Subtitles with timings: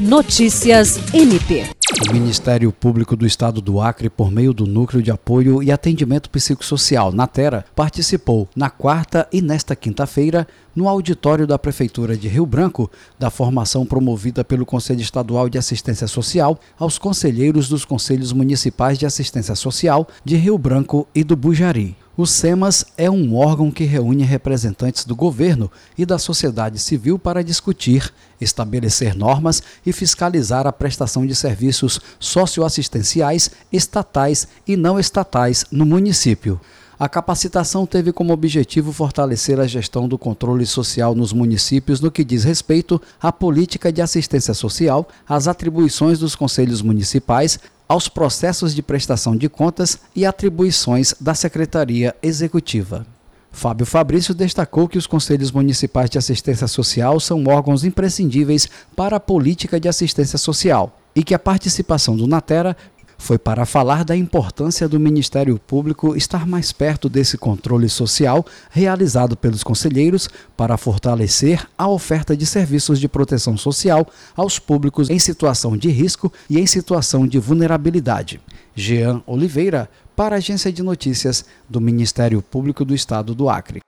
[0.00, 1.66] Notícias MP.
[2.08, 6.30] O Ministério Público do Estado do Acre, por meio do Núcleo de Apoio e Atendimento
[6.30, 12.90] Psicossocial Natera, participou na quarta e nesta quinta-feira, no auditório da Prefeitura de Rio Branco,
[13.18, 19.04] da formação promovida pelo Conselho Estadual de Assistência Social aos conselheiros dos Conselhos Municipais de
[19.04, 21.94] Assistência Social de Rio Branco e do Bujari.
[22.20, 27.42] O SEMAS é um órgão que reúne representantes do governo e da sociedade civil para
[27.42, 35.86] discutir, estabelecer normas e fiscalizar a prestação de serviços socioassistenciais estatais e não estatais no
[35.86, 36.60] município.
[36.98, 42.22] A capacitação teve como objetivo fortalecer a gestão do controle social nos municípios no que
[42.22, 47.58] diz respeito à política de assistência social, às atribuições dos conselhos municipais,
[47.90, 53.04] aos processos de prestação de contas e atribuições da Secretaria Executiva.
[53.50, 59.20] Fábio Fabrício destacou que os Conselhos Municipais de Assistência Social são órgãos imprescindíveis para a
[59.20, 62.76] política de assistência social e que a participação do Natera
[63.20, 69.36] foi para falar da importância do Ministério Público estar mais perto desse controle social realizado
[69.36, 75.76] pelos conselheiros para fortalecer a oferta de serviços de proteção social aos públicos em situação
[75.76, 78.40] de risco e em situação de vulnerabilidade.
[78.74, 83.80] Jean Oliveira, para a Agência de Notícias do Ministério Público do Estado do Acre.